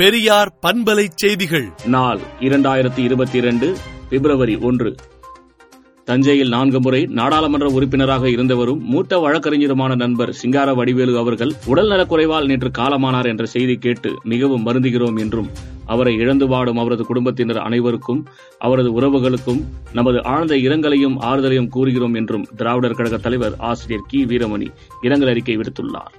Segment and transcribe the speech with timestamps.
[0.00, 1.72] பெரியார் பண்பலை செய்திகள்.
[1.86, 3.76] நாள் இரண்டாயிரத்தி இருபத்தி இரண்டு
[4.08, 4.94] பிப்ரவரி ஒன்று.
[6.04, 12.70] தஞ்சையில் நான்கு முறை நாடாளுமன்ற உறுப்பினராக இருந்தவரும் மூத்த வழக்கறிஞருமான நண்பர் சிங்கார வடிவேலு அவர்கள் உடல் நலக்குறைவால் நேற்று
[12.78, 15.48] காலமானார் என்ற செய்தி கேட்டு மிகவும் வருந்துகிறோம் என்றும்
[15.86, 18.26] அவரை இழந்து வாடும் அவரது குடும்பத்தினர் அனைவருக்கும்
[18.58, 24.66] அவரது உறவுகளுக்கும் நமது ஆழ்ந்த இரங்கலையும் ஆறுதலையும் கூறுகிறோம் என்றும் திராவிடர் கழக தலைவர் ஆசிரியர் கி வீரமணி
[25.02, 26.14] இரங்கல் அறிக்கை விடுத்துள்ளார்.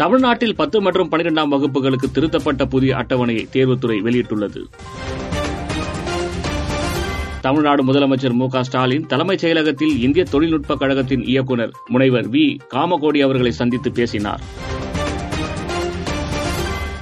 [0.00, 4.60] தமிழ்நாட்டில் பத்து மற்றும் பனிரெண்டாம் வகுப்புகளுக்கு திருத்தப்பட்ட புதிய அட்டவணையை தேர்வுத்துறை வெளியிட்டுள்ளது.
[7.40, 12.58] தமிழ்நாடு முதலமைச்சர் மு க ஸ்டாலின் தலைமைச் செயலகத்தில் இந்திய தொழில்நுட்ப கழகத்தின் இயக்குநர் முனைவர் வி.
[12.74, 14.40] காமகோடி அவர்களை சந்தித்து பேசினார்.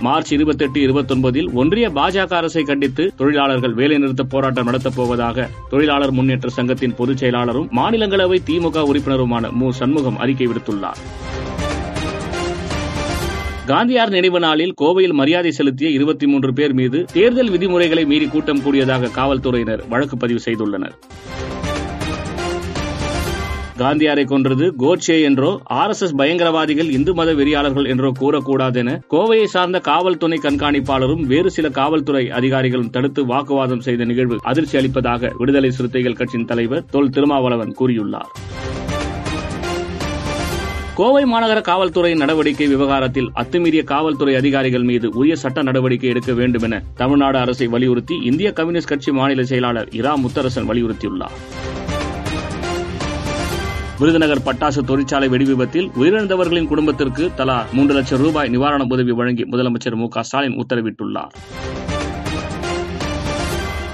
[0.00, 6.94] மார்ச் இருபத்தெட்டு இருபத்தொன்பதில் ஒன்றிய பாஜக அரசை கண்டித்து தொழிலாளர்கள் வேலைநிறுத்த போராட்டம் நடத்தப் போவதாக தொழிலாளர் முன்னேற்ற சங்கத்தின்
[6.94, 9.72] பொதுச் செயலாளரும் மாநிலங்களவை திமுக உறுப்பினருமான மு.
[9.72, 11.00] சண்முகம் அறிக்கை விடுத்துள்ளார்.
[13.68, 19.08] காந்தியார் நினைவு நாளில் கோவையில் மரியாதை செலுத்திய இருபத்தி மூன்று பேர் மீது தேர்தல் விதிமுறைகளை மீறி கூட்டம் கூடியதாக
[19.08, 20.94] காவல்துறையினர் வழக்கு பதிவு செய்துள்ளனர்.
[23.78, 29.44] காந்தியாரை கொன்றது கோட்சே என்றோ ஆர் எஸ் எஸ் பயங்கரவாதிகள் இந்து மத வெறியாளர்கள் என்றோ கூறக்கூடாது என கோவையை
[29.44, 35.70] சார்ந்த காவல் துணை கண்காணிப்பாளரும் வேறு சில காவல்துறை அதிகாரிகளும் தடுத்து வாக்குவாதம் செய்த நிகழ்வு அதிர்ச்சி அளிப்பதாக விடுதலை
[35.70, 38.47] சிறுத்தைகள் கட்சியின் தலைவர் தொல் திருமாவளவன் கூறியுள்ளார்.
[40.98, 46.82] கோவை மாநகர காவல்துறையின் நடவடிக்கை விவகாரத்தில் அத்துமீறிய காவல்துறை அதிகாரிகள் மீது உரிய சட்ட நடவடிக்கை எடுக்க வேண்டும் என
[46.96, 51.36] தமிழ்நாடு அரசை வலியுறுத்தி இந்திய கம்யூனிஸ்ட் கட்சி மாநில செயலாளர் இரா முத்தரசன் வலியுறுத்தியுள்ளார்.
[53.98, 60.08] விருதுநகர் பட்டாசு தொழிற்சாலை வெடிவிபத்தில் உயிரிழந்தவர்களின் குடும்பத்திற்கு தலா மூன்று லட்சம் ரூபாய் நிவாரண உதவி வழங்கி முதலமைச்சர் மு
[60.08, 61.32] க ஸ்டாலின் உத்தரவிட்டுள்ளார்.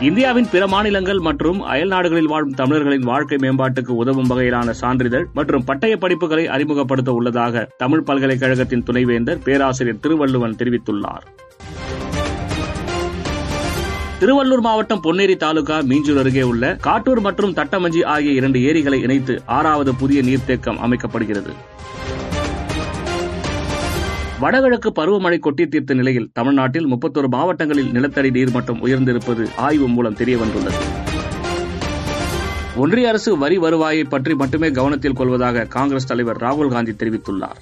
[0.04, 5.94] இந்தியாவின் பிற மாநிலங்கள் மற்றும் அயல் நாடுகளில் வாழும் தமிழர்களின் வாழ்க்கை மேம்பாட்டுக்கு உதவும் வகையிலான சான்றிதழ் மற்றும் பட்டய
[6.02, 11.24] படிப்புகளை அறிமுகப்படுத்த உள்ளதாக தமிழ் பல்கலைக்கழகத்தின் துணைவேந்தர் பேராசிரியர் திருவள்ளுவன் தெரிவித்துள்ளார்.
[14.18, 19.94] திருவள்ளூர் மாவட்டம் பொன்னேரி தாலுகா மீஞ்சூர் அருகே உள்ள காட்டூர் மற்றும் தட்டமஞ்சி ஆகிய இரண்டு ஏரிகளை இணைத்து ஆறாவது
[19.94, 21.54] புதிய நீர்த்தேக்கம் அமைக்கப்படுகிறது.
[24.42, 30.80] வடகிழக்கு பருவமழை கொட்டி தீர்த்த நிலையில் தமிழ்நாட்டில் முப்பத்தொரு மாவட்டங்களில் நிலத்தடி நீர்மட்டம் உயர்ந்திருப்பது ஆய்வு மூலம் தெரியவந்துள்ளது
[32.76, 37.60] ஒன்றிய அரசு வரி வருவாயை பற்றி மட்டுமே கவனத்தில் கொள்வதாக காங்கிரஸ் தலைவர் ராகுல் காந்தி தெரிவித்துள்ளார்.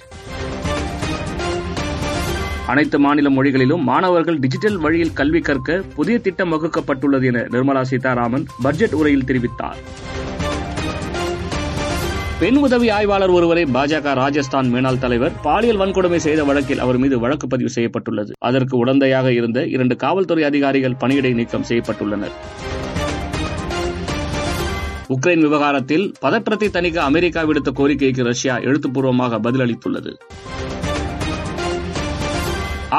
[2.67, 8.93] அனைத்து மாநில மொழிகளிலும் மாணவர்கள் டிஜிட்டல் வழியில் கல்வி கற்க புதிய திட்டம் வகுக்கப்பட்டுள்ளது என நிர்மலா சீதாராமன் பட்ஜெட்
[8.93, 9.79] உரையில் தெரிவித்தார்.
[12.43, 17.47] பெண் உதவி ஆய்வாளர் ஒருவரை பாஜக ராஜஸ்தான் மேனாள் தலைவர் பாலியல் வன்கொடுமை செய்த வழக்கில் அவர் மீது வழக்கு
[17.47, 18.31] பதிவு செய்யப்பட்டுள்ளது.
[18.39, 22.33] அதற்கு உடந்தையாக இருந்த இரண்டு காவல்துறை அதிகாரிகள் பணியிடை நீக்கம் செய்யப்பட்டுள்ளனர்.
[25.07, 30.13] உக்ரைன் விவகாரத்தில் பதற்றத்தை தணிக்க அமெரிக்கா விடுத்த கோரிக்கைக்கு ரஷ்யா எழுத்துப்பூர்வமாக பதிலளித்துள்ளது.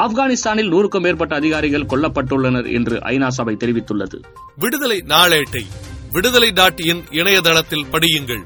[0.03, 4.19] ஆப்கானிஸ்தானில் நூறுக்கும் மேற்பட்ட அதிகாரிகள் கொல்லப்பட்டுள்ளனர் என்று ஐநா சபை தெரிவித்துள்ளது.
[4.55, 5.65] விடுதலை நாளேட்டை
[6.11, 8.45] விடுதலை டாட் இன் இணையதளத்தில் படியுங்கள்.